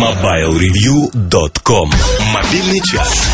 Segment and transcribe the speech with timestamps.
[0.00, 1.90] MobileReview.com
[2.32, 3.28] Мобильный час.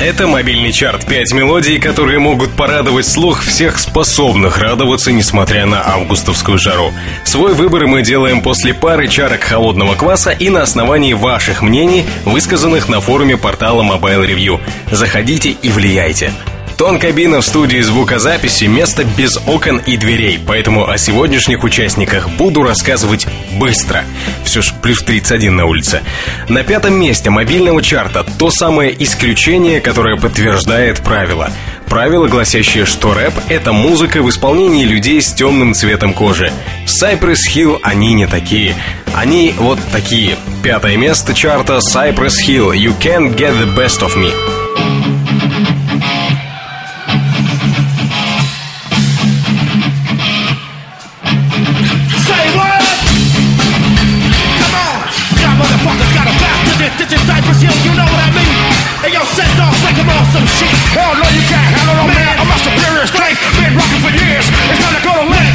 [0.00, 1.04] Это мобильный чарт.
[1.04, 6.90] Пять мелодий, которые могут порадовать слух всех способных радоваться, несмотря на августовскую жару.
[7.22, 12.88] Свой выбор мы делаем после пары чарок холодного кваса и на основании ваших мнений, высказанных
[12.88, 14.58] на форуме портала Mobile Review.
[14.90, 16.32] Заходите и влияйте.
[16.82, 23.28] Тон-кабина в студии звукозаписи– место без окон и дверей, поэтому о сегодняшних участниках буду рассказывать
[23.52, 24.04] быстро.
[24.44, 26.02] Все ж плюс 31 на улице.
[26.48, 31.50] На пятом месте мобильного чарта то самое исключение, которое подтверждает правило.
[31.86, 36.50] Правило, гласящее, что рэп– это музыка в исполнении людей с темным цветом кожи.
[36.86, 38.74] Cypress Hill они не такие.
[39.14, 40.36] Они вот такие.
[40.64, 44.61] Пятое место чарта Cypress Hill «You can't get the best of me».
[57.52, 58.72] Is you know what I mean?
[59.04, 60.72] Hey, yo, set off like I'm on some shit.
[60.96, 62.40] Hell no, you can't handle no man.
[62.40, 63.36] I'm a superior strength.
[63.60, 64.48] Been rocking for years.
[64.48, 65.51] It's time to go to length.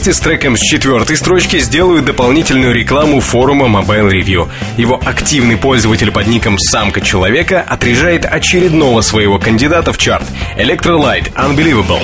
[0.00, 4.48] Вместе с треком с четвертой строчки сделают дополнительную рекламу форума Mobile Review.
[4.78, 10.24] Его активный пользователь под ником «Самка Человека» отрежает очередного своего кандидата в чарт–
[10.56, 12.00] Electrolyte Unbelievable.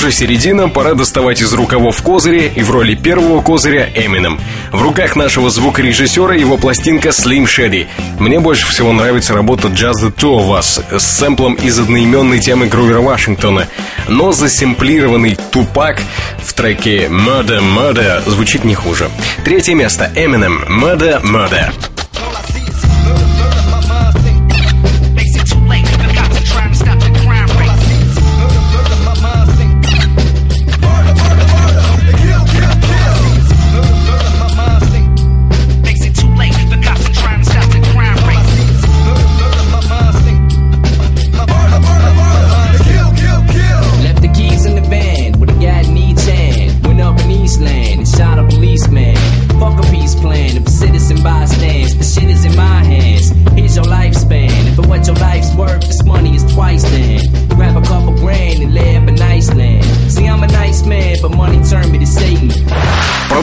[0.00, 4.40] Уже середина, пора доставать из рукавов козыри, и в роли первого козыря Эмином.
[4.72, 7.86] В руках нашего звукорежиссера его пластинка Slim Shady.
[8.18, 12.66] Мне больше всего нравится работа Just the Two of Us с сэмплом из одноименной темы
[12.66, 13.68] Грувера Вашингтона.
[14.08, 16.00] Но засэмплированный Тупак
[16.38, 19.10] в треке Murder Murder звучит не хуже.
[19.44, 21.89] Третье место Eminem Murder Murder.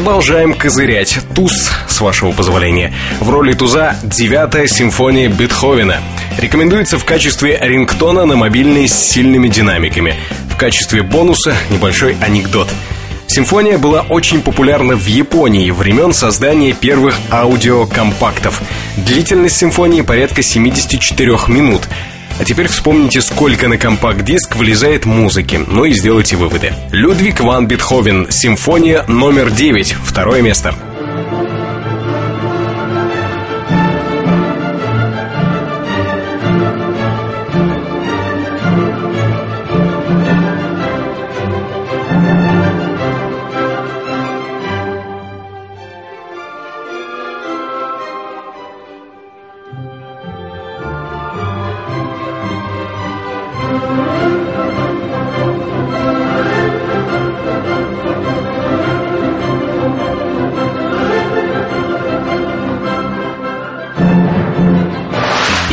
[0.08, 1.20] Продолжаем козырять.
[1.36, 2.94] Туз, с вашего позволения.
[3.20, 5.98] В роли туза девятая симфония Бетховена.
[6.38, 10.16] Рекомендуется в качестве рингтона на мобильный с сильными динамиками.
[10.50, 12.70] В качестве бонуса небольшой анекдот.
[13.28, 18.62] Симфония была очень популярна в Японии времен создания первых аудиокомпактов.
[18.96, 21.82] Длительность симфонии порядка 74 минут.
[22.40, 26.74] А теперь вспомните, сколько на компакт-диск влезает музыки, ну и сделайте выводы.
[26.92, 30.76] Людвиг ван Бетховен, симфония номер 9, второе место.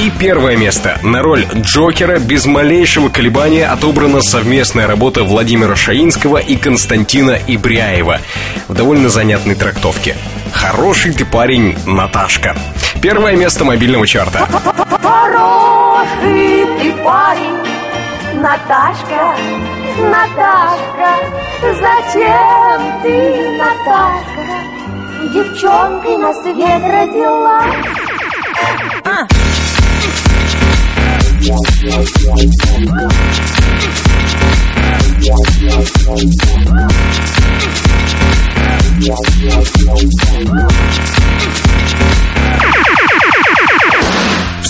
[0.04, 0.98] И первое место.
[1.02, 8.20] На роль Джокера без малейшего колебания отобрана совместная работа Владимира Шаинского и Константина Ибряева
[8.68, 10.14] в довольно занятной трактовке.
[10.52, 12.54] Хороший ты парень, Наташка.
[13.00, 14.46] Первое место мобильного чарта.
[15.00, 17.56] Хороший ты парень,
[18.42, 19.36] Наташка,
[20.00, 21.16] Наташка,
[21.80, 24.44] зачем ты, Наташка,
[25.32, 26.82] девчонкой на свет?
[29.04, 29.33] Thank you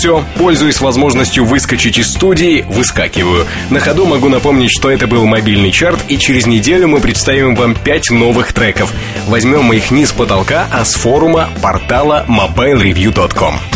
[0.04, 3.46] все, пользуясь возможностью выскочить из студии, выскакиваю.
[3.70, 7.74] На ходу могу напомнить, что это был мобильный чарт, и через неделю мы представим вам
[7.74, 8.92] 5 новых треков.
[9.28, 13.73] Возьмем мы их не с потолка, а с форума портала mobilereview.com.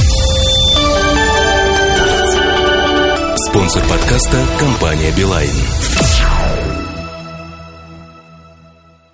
[3.50, 6.77] Спонсор подкаста– компания «Билайн».